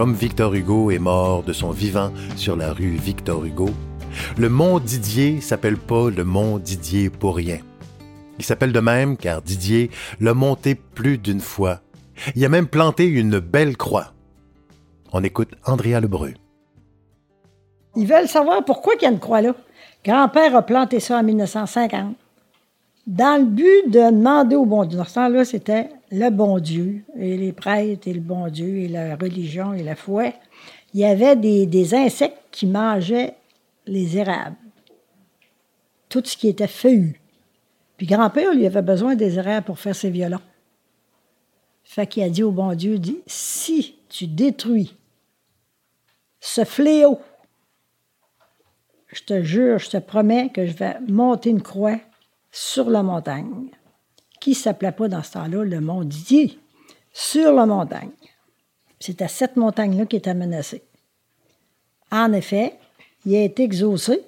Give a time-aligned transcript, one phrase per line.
[0.00, 3.68] Comme Victor Hugo est mort de son vivant sur la rue Victor Hugo,
[4.38, 7.58] le mont Didier s'appelle pas le mont Didier pour rien.
[8.38, 11.80] Il s'appelle de même car Didier l'a monté plus d'une fois.
[12.34, 14.14] Il a même planté une belle croix.
[15.12, 16.32] On écoute Andrea Lebreu.
[17.94, 19.54] Ils veulent savoir pourquoi il y a une croix là.
[20.02, 22.16] Grand-père a planté ça en 1950.
[23.06, 24.98] Dans le but de demander au bon Dieu.
[25.12, 29.72] Temps-là, c'était le bon Dieu, et les prêtres, et le bon Dieu, et la religion,
[29.72, 30.32] et la foi.
[30.92, 33.34] Il y avait des, insectes qui mangeaient
[33.86, 34.56] les érables.
[36.08, 37.20] Tout ce qui était feuillu.
[37.96, 40.40] Puis grand-père, lui, avait besoin des érables pour faire ses violons.
[41.84, 44.96] Fait qu'il a dit au bon Dieu, dit, si tu détruis
[46.40, 47.20] ce fléau,
[49.08, 51.98] je te jure, je te promets que je vais monter une croix
[52.50, 53.70] sur la montagne,
[54.40, 56.58] qui s'appelait pas dans ce temps-là le mont Didier,
[57.12, 58.10] sur la montagne.
[58.98, 60.82] C'est à cette montagne-là qui était menacée.
[62.10, 62.78] En effet,
[63.24, 64.22] il a été exaucé.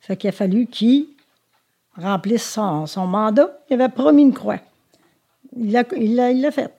[0.00, 1.06] Fait qu'il a fallu qu'il
[1.96, 3.58] remplisse son, mandat.
[3.68, 4.60] Il avait promis une croix.
[5.56, 6.72] Il l'a fait.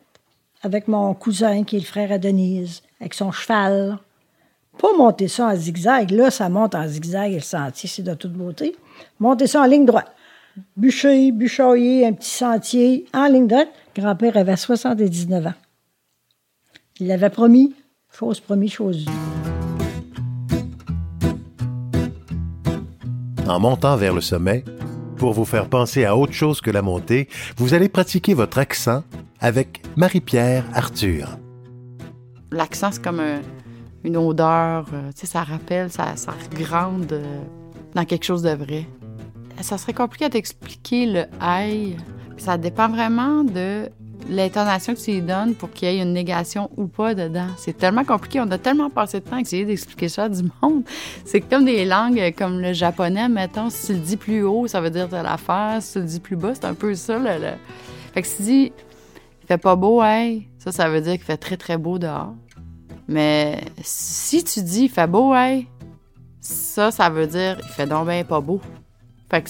[0.61, 3.97] Avec mon cousin, qui est le frère à Denise, avec son cheval.
[4.77, 6.11] Pas monter ça en zigzag.
[6.11, 8.75] Là, ça monte en zigzag et le sentier, c'est de toute beauté.
[9.19, 10.11] Monter ça en ligne droite.
[10.77, 13.69] Bûcher, bûchoyer, un petit sentier en ligne droite.
[13.95, 15.53] Grand-père avait 79 ans.
[16.99, 17.75] Il l'avait promis,
[18.11, 19.05] chose promis, chose
[23.47, 24.63] En montant vers le sommet,
[25.17, 29.03] pour vous faire penser à autre chose que la montée, vous allez pratiquer votre accent
[29.39, 31.37] avec Marie-Pierre Arthur.
[32.51, 33.21] L'accent, c'est comme
[34.03, 37.41] une odeur, euh, tu sais, ça rappelle, ça, ça grande euh,
[37.95, 38.85] dans quelque chose de vrai.
[39.61, 41.95] Ça serait compliqué à t'expliquer le aïe.
[42.37, 43.89] Ça dépend vraiment de
[44.29, 47.47] l'intonation que tu lui donnes pour qu'il y ait une négation ou pas dedans.
[47.57, 48.39] C'est tellement compliqué.
[48.39, 50.83] On a tellement passé de temps à essayer d'expliquer ça à du monde.
[51.25, 53.69] C'est comme des langues comme le japonais, mettons.
[53.69, 55.77] Si tu le dis plus haut, ça veut dire de l'affaire.
[55.81, 57.19] Si tu le dis plus bas, c'est un peu ça.
[57.19, 57.53] Le,
[58.13, 58.71] Fait que si tu dis
[59.43, 62.33] «il fait pas beau, hey», ça, ça veut dire qu'il fait très, très beau dehors.
[63.07, 65.67] Mais si tu dis «il fait beau, hey»,
[66.41, 68.61] ça, ça veut dire «il fait donc bien pas beau».
[69.29, 69.49] Fait que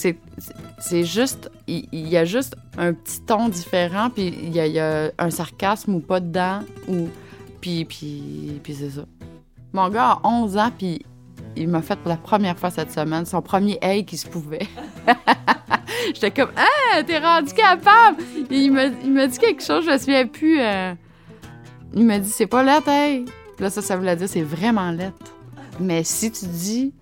[0.79, 5.29] c'est juste, il, y a juste un petit ton différent, puis il y, a, un
[5.29, 7.07] sarcasme ou pas dedans, ou,
[7.62, 9.06] puis, puis, puis c'est ça.
[9.72, 11.01] Mon gars a 11 ans, puis
[11.56, 14.68] il m'a fait pour la première fois cette semaine son premier hey qui se pouvait.
[16.13, 18.22] J'étais comme, ah, t'es rendu capable!
[18.50, 20.59] il m'a dit quelque chose, je me souviens plus.
[20.59, 20.94] Euh,
[21.94, 23.25] il m'a dit, c'est pas lettre, hey!
[23.59, 25.34] Là, ça, ça voulait dire, c'est vraiment lettre.
[25.79, 26.94] Mais si tu dis,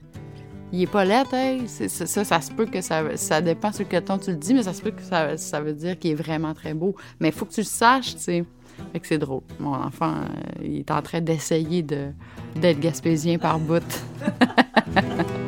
[0.73, 1.35] il est pas lettre,
[1.67, 4.63] ça, ça, se peut que ça, ça dépend sur quel ton tu le dis, mais
[4.63, 6.95] ça se peut que ça, ça veut dire qu'il est vraiment très beau.
[7.19, 8.43] Mais il faut que tu le saches, tu sais.
[8.91, 9.41] Fait que c'est drôle.
[9.59, 10.27] Mon enfant, euh,
[10.63, 12.11] il est en train d'essayer de,
[12.55, 13.81] d'être gaspésien par bout.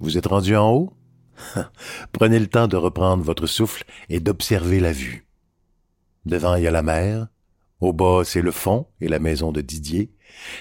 [0.00, 0.92] Vous êtes rendu en haut?
[2.12, 5.26] Prenez le temps de reprendre votre souffle et d'observer la vue.
[6.26, 7.28] Devant, il y a la mer.
[7.80, 10.10] Au bas, c'est le fond et la maison de Didier.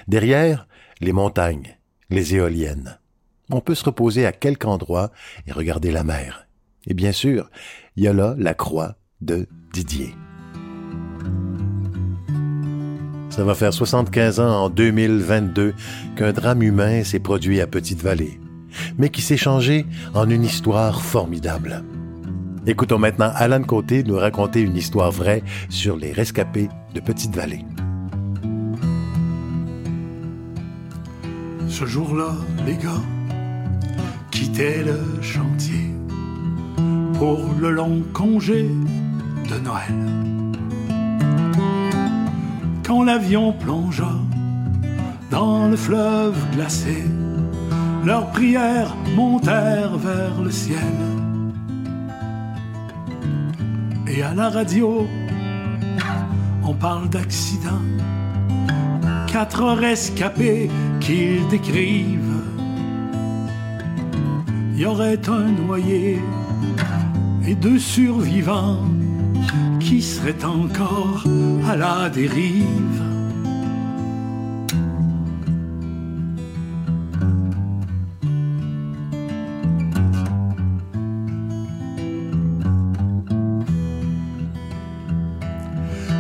[0.08, 0.68] Derrière,
[1.04, 1.78] les montagnes,
[2.10, 3.00] les éoliennes.
[3.50, 5.12] On peut se reposer à quelque endroit
[5.48, 6.48] et regarder la mer.
[6.88, 7.50] Et bien sûr,
[7.96, 10.14] il y a là la croix de Didier.
[13.30, 15.74] Ça va faire 75 ans en 2022
[16.16, 18.40] qu'un drame humain s'est produit à Petite-Vallée,
[18.98, 21.84] mais qui s'est changé en une histoire formidable.
[22.68, 27.66] Écoutons maintenant Alan Côté nous raconter une histoire vraie sur les rescapés de Petite-Vallée.
[31.74, 32.36] Ce jour-là,
[32.68, 33.02] les gars
[34.30, 35.90] quittaient le chantier
[37.18, 38.70] pour le long congé
[39.50, 39.98] de Noël.
[42.86, 44.14] Quand l'avion plongea
[45.32, 47.06] dans le fleuve glacé,
[48.06, 50.94] leurs prières montèrent vers le ciel.
[54.08, 55.08] Et à la radio,
[56.64, 57.82] on parle d'accident
[59.34, 60.70] quatre rescapés
[61.00, 62.44] qu'ils décrivent.
[64.76, 66.20] Il y aurait un noyé
[67.48, 68.86] et deux survivants
[69.80, 71.24] qui seraient encore
[71.68, 73.02] à la dérive.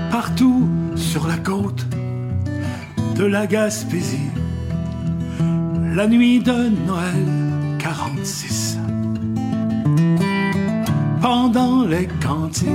[0.09, 1.85] Partout sur la côte,
[3.15, 4.31] de la Gaspésie,
[5.95, 8.79] la nuit de Noël 46.
[11.21, 12.67] Pendant les cantiques,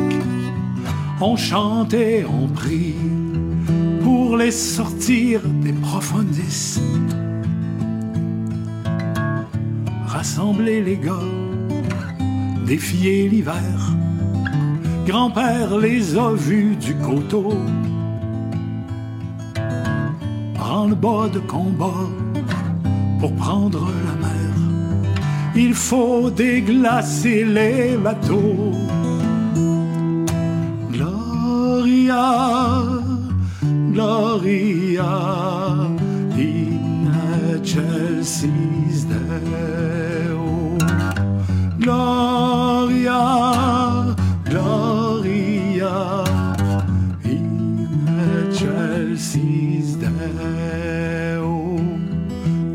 [1.20, 2.94] on chantait, on prie
[4.02, 6.80] pour les sortir des profondis.
[10.06, 11.28] Rassembler les gars,
[12.66, 13.96] défier l'hiver.
[15.06, 17.54] Grand-père les a vus du coteau.
[20.78, 22.06] Prends le bas de combat
[23.18, 24.54] pour prendre la mer.
[25.56, 28.70] Il faut déglacer les bateaux.
[30.92, 32.26] Gloria,
[33.92, 35.14] Gloria,
[36.36, 40.78] in Chelsea's Deo.
[41.80, 42.17] Gloria,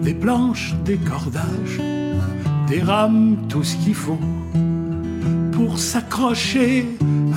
[0.01, 1.80] Des planches, des cordages,
[2.68, 4.19] des rames, tout ce qu'il faut
[5.51, 6.85] pour s'accrocher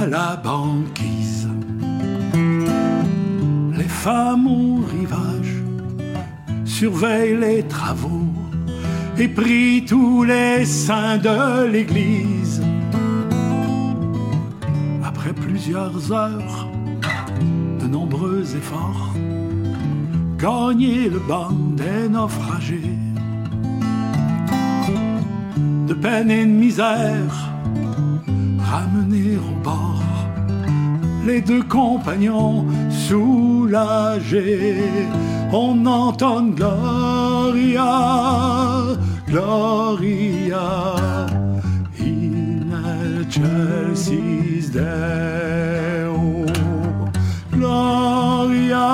[0.00, 1.48] à la banquise.
[3.76, 5.62] Les femmes au rivage
[6.64, 8.26] surveillent les travaux
[9.18, 12.62] et prient tous les saints de l'église.
[15.04, 16.68] Après plusieurs heures
[17.80, 19.14] de nombreux efforts,
[20.46, 22.98] gagner le banc des naufragés.
[25.88, 27.34] De peine et de misère,
[28.72, 30.02] ramener au bord
[31.26, 32.64] les deux compagnons
[33.08, 34.84] soulagés.
[35.52, 37.92] On entend Gloria,
[39.28, 40.66] Gloria,
[41.98, 46.46] in Chelsea's Deo.
[47.52, 48.86] Gloria,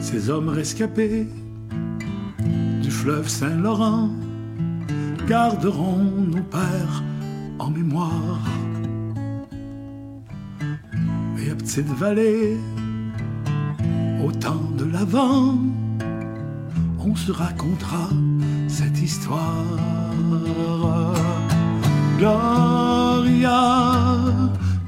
[0.00, 1.26] Ces hommes rescapés
[2.82, 4.10] du fleuve Saint-Laurent
[5.26, 7.02] garderont nos pères
[7.58, 8.40] en mémoire.
[11.38, 12.56] Et à Petite Vallée,
[14.24, 15.58] au temps de l'Avent,
[17.04, 18.08] on se racontera
[18.68, 19.64] cette histoire.
[22.18, 23.50] Gloria,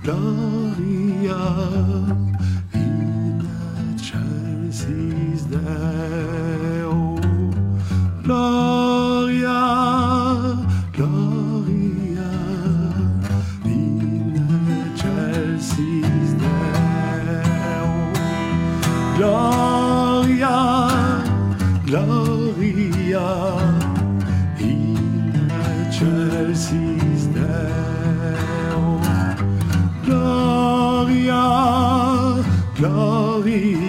[0.03, 1.43] Gloria,
[2.75, 7.19] in Chelsea's Deo.
[8.23, 9.61] Gloria,
[10.95, 12.31] Gloria,
[13.65, 17.87] in Chelsea's Deo.
[19.19, 20.57] Gloria,
[21.87, 22.28] Gloria,
[32.79, 33.88] Gloria, Gloria, in